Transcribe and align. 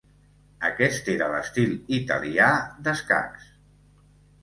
Aquest 0.69 1.11
era 1.17 1.27
l'estil 1.35 1.77
italià 2.01 2.51
d'escacs. 2.89 3.49